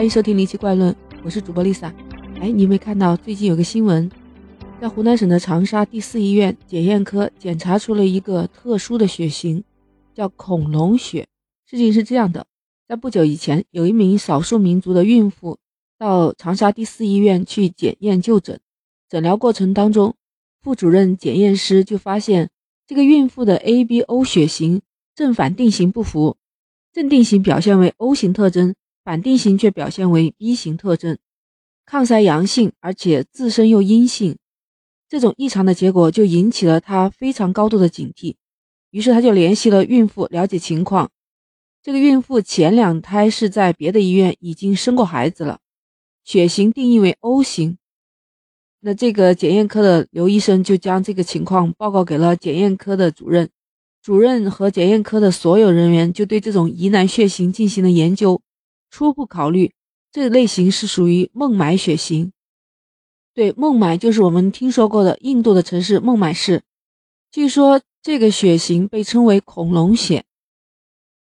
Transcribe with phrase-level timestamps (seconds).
[0.00, 0.90] 欢迎收听《离奇怪论》，
[1.22, 1.94] 我是主播丽萨。
[2.40, 4.10] 哎，你有没有看到最近有个新闻，
[4.80, 9.62] 在湖南省的长沙第四医院检验科检查出了一个特殊的血型，
[10.14, 11.28] 叫恐龙血。
[11.66, 12.46] 事情是这样的，
[12.88, 15.58] 在不久以前，有一名少数民族的孕妇
[15.98, 18.58] 到长沙第四医院去检验就诊，
[19.06, 20.14] 诊疗过程当中，
[20.62, 22.48] 副主任检验师就发现
[22.86, 24.80] 这个孕妇的 ABO 血型
[25.14, 26.38] 正反定型不符，
[26.90, 28.74] 正定型表现为 O 型特征。
[29.10, 31.18] 反定型却表现为 B 型特征，
[31.84, 34.38] 抗塞阳性，而且自身又阴性，
[35.08, 38.36] 这种异常的结果就引起了他非常高度的警惕。
[38.90, 41.10] 于是他就联系了孕妇了解情况。
[41.82, 45.58] 这个孕妇前两胎是在别的医院已经生过孩子了，
[46.22, 47.78] 血型定义为 O 型。
[48.78, 53.50] 那这个检验科的刘医生就将这个情况报告给了检验科的主任，
[54.00, 58.40] 主任和检验科的所有人员就对这种疑难血型进行了研究。
[58.90, 59.72] 初步考虑，
[60.10, 62.32] 这类型是属于孟买血型。
[63.32, 66.62] 对，孟买就是我们听说过的印度的城市孟买市。
[67.30, 70.24] 据说这个血型被称为恐龙血。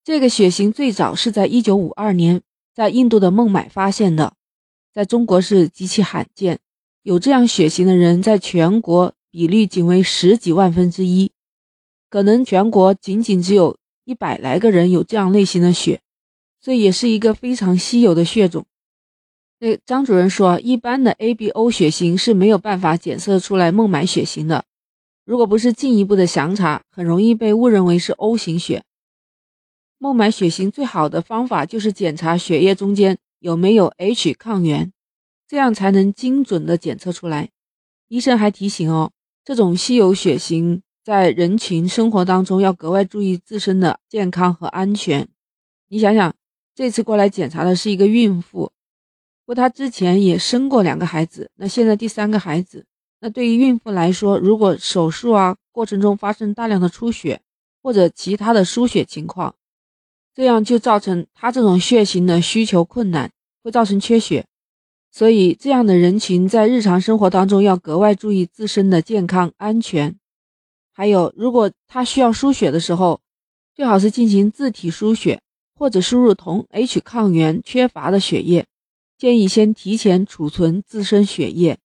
[0.03, 2.43] 这个血型最早是在1952年
[2.75, 4.35] 在印度的孟买发现的，
[4.93, 6.59] 在中国是极其罕见。
[7.03, 11.31] 有这样血型的人，在全国比例仅为十几万分之一，
[12.11, 16.01] 可能全国仅仅只有一百来个人有这样类型的血。
[16.65, 18.65] 这也是一个非常稀有的血种。
[19.59, 24.65] 那张主任说，一般的 ABO 血型是没有办法检测出来孟买血型的。
[25.27, 28.83] 如果不是进一步的详查，很容易被误认为是 O 型血。
[29.99, 34.91] 孟买血型最好的方法就是检查血液中间有没有 H 抗原，
[35.47, 37.51] 这样才能精准的检测出来。
[38.09, 39.13] 医生还提醒哦，
[39.45, 45.29] 这种稀有血型在人群生活当中要格外注意自身的健康和安全。
[45.89, 46.35] 你想想。
[46.75, 48.73] 这次过来检查的是一个孕妇，
[49.45, 52.85] 不过她之前也生过两个孩子，那现在第三个孩子，
[53.21, 57.41] 那对于孕妇来说，如果手术啊过程中发生大量的出血
[57.81, 59.55] 或者其他的输血情况，
[60.35, 63.31] 这样就造成她这种血型的需求困难，
[63.63, 64.45] 会造成缺血，
[65.13, 70.17] 所以这样的人群在日常生活当中要格外注意自身的健康安全。
[70.93, 73.21] 还有，如果她需要输血的时候，
[73.77, 75.41] 最好是进行自体输血。
[75.75, 78.67] 或者输入同 H 抗原缺乏的血液，
[79.19, 81.79] 建议先提前储存自身血液。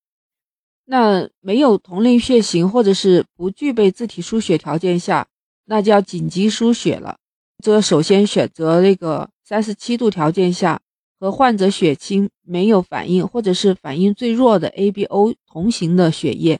[0.85, 5.27] 那没有同类血型或者是不具备自体输血条件下，
[5.65, 7.17] 那就要紧急输血了。
[7.63, 10.81] 这首先选择那个三十七度条件下
[11.19, 16.59] 和患者血清没有反应或者是反应最弱的 ABO 同型的血液，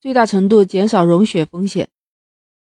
[0.00, 1.88] 最大程度减少溶血风险。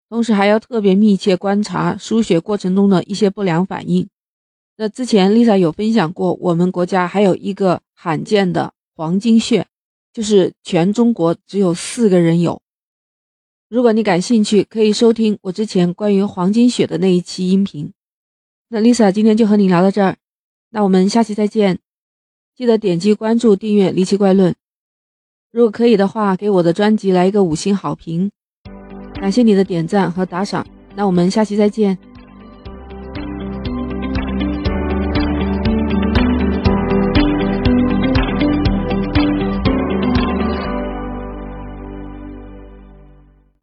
[0.10, 4.10] 同时还要特别密切观察输血过程中的一些不良反应。
[4.76, 9.68] 那之前 Lisa 有分享过，我们国家还有一个罕见的黄金血，
[10.12, 12.62] 就是全中国只有四个人有。
[13.70, 17.94] 如果你感兴趣，可以收听我之前关于黄金血的那一期音频。
[18.70, 20.18] 那 Lisa 今天就和你聊到这儿，
[20.72, 21.80] 那我们下期再见。
[22.56, 24.54] 记得点击关注、订阅《离奇怪论》，
[25.52, 28.32] 如果可以的话，给我的专辑来一个五星好评。
[29.20, 30.66] 感谢你的点赞和打赏，
[30.96, 31.98] 那我们下期再见。